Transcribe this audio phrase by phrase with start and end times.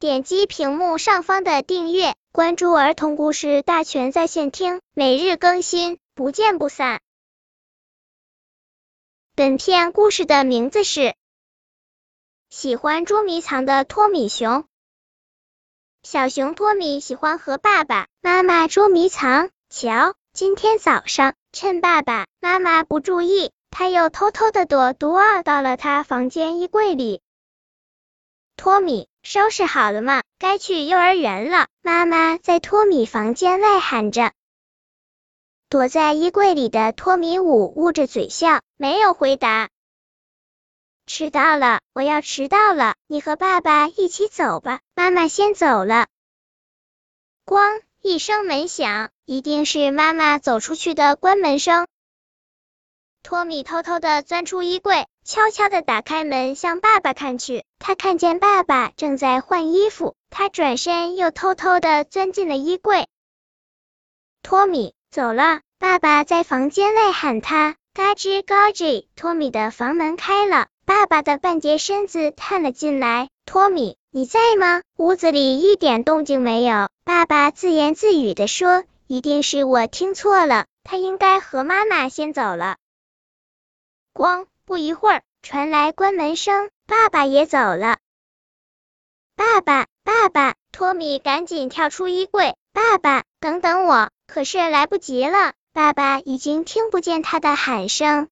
[0.00, 7.00] 点击屏幕上方的订阅，关注儿童故事大全在线听，每日更新，不见不散。
[9.34, 11.00] 本片故事的名字是
[12.48, 14.62] 《喜欢捉迷藏的托米熊》。
[16.04, 19.50] 小熊托米喜欢和爸爸妈妈捉迷藏。
[19.68, 27.20] 瞧，今天早上趁爸爸妈妈不注意，他又偷偷的躲躲到了他房间衣柜里。
[28.56, 30.22] 托米，收拾好了吗？
[30.38, 31.68] 该去幼儿园了。
[31.82, 34.32] 妈妈在托米房间外喊着。
[35.68, 39.68] 躲在衣柜里的托米捂捂着嘴笑，没有回答。
[41.06, 42.94] 迟到了，我要迟到了。
[43.06, 46.06] 你和爸爸一起走吧，妈妈先走了。
[47.44, 51.86] 咣一声门响，一定是妈妈走出去的关门声。
[53.22, 57.64] 托米偷偷的钻出衣柜，悄悄的打开门，向爸爸看去。
[57.78, 63.06] 他看见爸爸正在换衣服，他转身又偷偷的钻进了衣柜。
[64.42, 67.76] 托米走了，爸爸在房间内喊他。
[67.94, 73.28] 嘎吱嘎吱，托米的房门开了，爸爸的半截身子探了进来。
[73.44, 74.82] 托米，你在吗？
[74.96, 76.88] 屋子里一点动静没有。
[77.04, 82.76] 爸爸自言自语的说：“一定是我听错了，他应该和妈妈先走了。”
[84.14, 84.46] 咣！
[84.64, 87.98] 不一会儿，传来关门声，爸爸也走了。
[89.36, 90.54] 爸爸，爸爸！
[90.72, 94.10] 托米赶紧跳出衣柜，爸爸，等等我！
[94.26, 98.28] 可是来不及了，爸爸已经听不见他的喊声。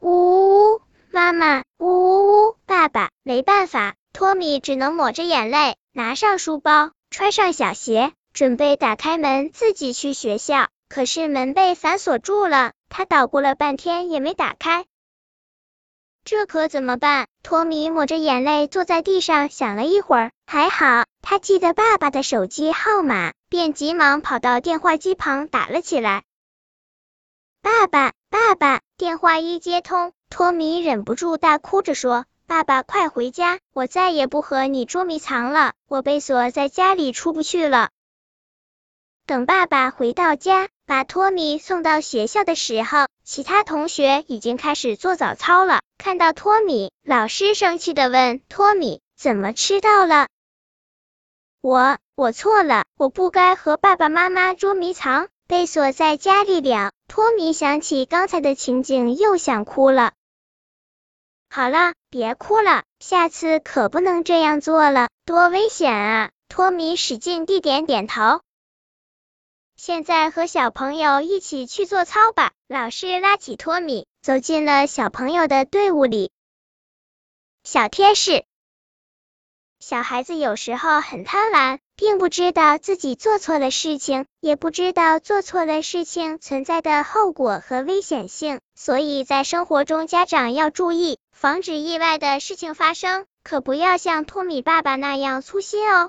[0.00, 1.64] 呜呜，妈妈！
[1.78, 3.10] 呜呜呜，爸爸！
[3.22, 10.68] 没办法，托米只能抹着眼泪，拿上书包，穿上小鞋，准备打开门自己去学校。
[10.88, 12.72] 可是门被反锁住了。
[12.88, 14.84] 他捣鼓了半天也没打开，
[16.24, 17.26] 这可怎么办？
[17.42, 26.22] 托米抹着眼泪坐在地上想了一会儿，还好他记得爸爸的手机号码，便急忙跑到电话机旁打了起来。
[27.60, 28.80] 爸爸，爸爸！
[28.96, 33.58] 电话一接通，托米忍不住大哭着说：“爸爸，快回家！
[33.74, 37.90] 我再也不和你捉迷藏了，我被锁在家里出不去了。”
[39.26, 40.68] 等爸爸回到家。
[40.86, 45.80] 把托米送到学校的时候，其他同学已经开始做早操了。
[45.96, 50.28] 看到托米，老师生气的问托米：“怎么迟到了？”
[51.62, 56.92] 我我错了，我不该和爸爸妈妈捉迷藏，被锁在家里了。
[57.08, 60.12] 托米想起刚才的情景，又想哭了。
[61.48, 66.30] 好了，别哭了，下次可不能这样做了，多危险啊！
[66.50, 68.42] 托米使劲地点点头。
[69.86, 72.52] 现在和小朋友一起去做操吧。
[72.68, 76.30] 老师拉起托米，走进了小朋友的队伍里。
[77.64, 78.44] 小贴士：
[79.80, 96.08] 小孩子有时候很贪婪，并不知道自己做错了事情，也不知道做错了事情存在的后果和危险性，所以在生活中家长要注意，防止意外的事情发生，可不要像托米爸爸那样粗心哦。